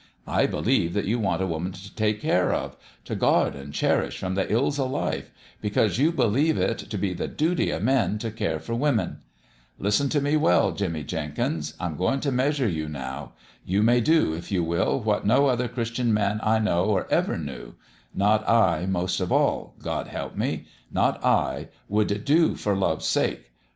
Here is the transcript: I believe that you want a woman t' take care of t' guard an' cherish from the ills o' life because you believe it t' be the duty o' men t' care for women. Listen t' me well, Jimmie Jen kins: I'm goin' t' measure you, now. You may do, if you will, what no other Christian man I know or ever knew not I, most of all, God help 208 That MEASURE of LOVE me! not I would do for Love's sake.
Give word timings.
I 0.25 0.47
believe 0.47 0.93
that 0.95 1.05
you 1.05 1.19
want 1.19 1.43
a 1.43 1.45
woman 1.45 1.73
t' 1.73 1.91
take 1.95 2.19
care 2.21 2.51
of 2.51 2.75
t' 3.05 3.13
guard 3.13 3.55
an' 3.55 3.71
cherish 3.71 4.17
from 4.17 4.33
the 4.33 4.51
ills 4.51 4.79
o' 4.79 4.87
life 4.87 5.29
because 5.61 5.99
you 5.99 6.11
believe 6.11 6.57
it 6.57 6.85
t' 6.89 6.97
be 6.97 7.13
the 7.13 7.27
duty 7.27 7.71
o' 7.71 7.79
men 7.79 8.17
t' 8.17 8.31
care 8.31 8.57
for 8.59 8.73
women. 8.73 9.19
Listen 9.77 10.09
t' 10.09 10.19
me 10.19 10.37
well, 10.37 10.71
Jimmie 10.71 11.03
Jen 11.03 11.33
kins: 11.33 11.75
I'm 11.79 11.97
goin' 11.97 12.19
t' 12.19 12.31
measure 12.31 12.67
you, 12.67 12.89
now. 12.89 13.33
You 13.63 13.83
may 13.83 14.01
do, 14.01 14.33
if 14.33 14.51
you 14.51 14.63
will, 14.63 14.99
what 14.99 15.23
no 15.23 15.45
other 15.45 15.67
Christian 15.67 16.11
man 16.11 16.39
I 16.41 16.57
know 16.57 16.85
or 16.85 17.05
ever 17.11 17.37
knew 17.37 17.75
not 18.11 18.43
I, 18.49 18.87
most 18.87 19.19
of 19.19 19.31
all, 19.31 19.75
God 19.83 20.07
help 20.07 20.33
208 20.33 20.33
That 20.33 20.39
MEASURE 20.39 20.55
of 20.55 20.65
LOVE 20.65 20.73
me! 20.73 20.91
not 21.19 21.23
I 21.23 21.67
would 21.87 22.25
do 22.25 22.55
for 22.55 22.75
Love's 22.75 23.05
sake. 23.05 23.51